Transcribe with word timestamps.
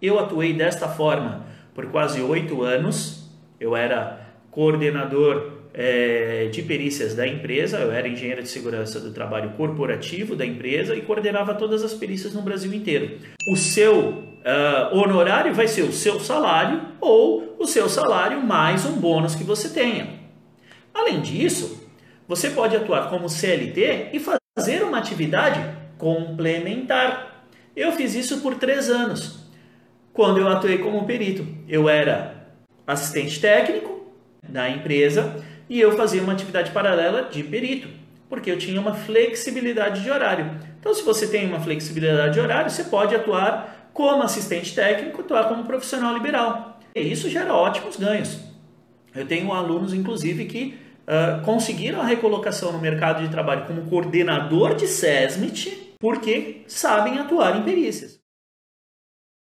Eu 0.00 0.18
atuei 0.18 0.52
desta 0.52 0.88
forma 0.88 1.46
por 1.74 1.86
quase 1.86 2.20
oito 2.20 2.62
anos. 2.62 3.30
Eu 3.58 3.74
era 3.74 4.20
coordenador 4.50 5.52
é, 5.72 6.48
de 6.50 6.62
perícias 6.62 7.14
da 7.14 7.28
empresa, 7.28 7.78
eu 7.78 7.92
era 7.92 8.08
engenheiro 8.08 8.42
de 8.42 8.48
segurança 8.48 8.98
do 8.98 9.12
trabalho 9.12 9.50
corporativo 9.50 10.34
da 10.34 10.46
empresa 10.46 10.96
e 10.96 11.02
coordenava 11.02 11.54
todas 11.54 11.84
as 11.84 11.92
perícias 11.92 12.32
no 12.32 12.40
Brasil 12.40 12.72
inteiro. 12.72 13.18
O 13.52 13.56
seu 13.56 14.08
uh, 14.08 14.96
honorário 14.96 15.52
vai 15.52 15.68
ser 15.68 15.82
o 15.82 15.92
seu 15.92 16.18
salário 16.18 16.80
ou 16.98 17.56
o 17.58 17.66
seu 17.66 17.90
salário 17.90 18.40
mais 18.42 18.86
um 18.86 18.92
bônus 18.92 19.34
que 19.34 19.44
você 19.44 19.68
tenha. 19.68 20.08
Além 20.94 21.20
disso, 21.20 21.86
você 22.26 22.48
pode 22.48 22.74
atuar 22.74 23.10
como 23.10 23.28
CLT 23.28 24.10
e 24.14 24.18
fazer 24.18 24.82
uma 24.82 24.96
atividade 24.96 25.60
complementar. 25.98 27.50
Eu 27.76 27.92
fiz 27.92 28.14
isso 28.14 28.40
por 28.40 28.54
três 28.54 28.88
anos. 28.88 29.45
Quando 30.16 30.38
eu 30.38 30.48
atuei 30.48 30.78
como 30.78 31.04
perito, 31.04 31.46
eu 31.68 31.90
era 31.90 32.48
assistente 32.86 33.38
técnico 33.38 34.06
da 34.48 34.66
empresa 34.70 35.44
e 35.68 35.78
eu 35.78 35.94
fazia 35.94 36.22
uma 36.22 36.32
atividade 36.32 36.70
paralela 36.70 37.28
de 37.30 37.42
perito, 37.42 37.86
porque 38.26 38.50
eu 38.50 38.56
tinha 38.56 38.80
uma 38.80 38.94
flexibilidade 38.94 40.02
de 40.02 40.10
horário. 40.10 40.58
Então, 40.80 40.94
se 40.94 41.02
você 41.02 41.26
tem 41.26 41.46
uma 41.46 41.60
flexibilidade 41.60 42.32
de 42.32 42.40
horário, 42.40 42.70
você 42.70 42.84
pode 42.84 43.14
atuar 43.14 43.90
como 43.92 44.22
assistente 44.22 44.74
técnico, 44.74 45.20
atuar 45.20 45.50
como 45.50 45.64
profissional 45.64 46.14
liberal. 46.14 46.80
E 46.94 47.00
isso 47.02 47.28
gera 47.28 47.52
ótimos 47.52 47.96
ganhos. 47.96 48.40
Eu 49.14 49.26
tenho 49.26 49.52
alunos, 49.52 49.92
inclusive, 49.92 50.46
que 50.46 50.78
uh, 51.02 51.44
conseguiram 51.44 52.00
a 52.00 52.06
recolocação 52.06 52.72
no 52.72 52.78
mercado 52.78 53.22
de 53.22 53.28
trabalho 53.28 53.66
como 53.66 53.82
coordenador 53.82 54.76
de 54.76 54.86
SESMIT 54.86 55.94
porque 56.00 56.62
sabem 56.66 57.18
atuar 57.18 57.58
em 57.58 57.64
perícias. 57.64 58.24